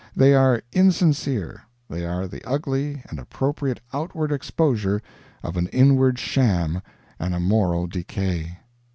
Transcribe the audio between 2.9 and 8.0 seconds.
and appropriate outward exposure of an inward sham and a moral